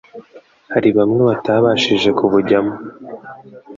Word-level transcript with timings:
hari 0.73 0.89
bamwe 0.97 1.21
batabashije 1.29 2.09
kubujyamo 2.17 2.73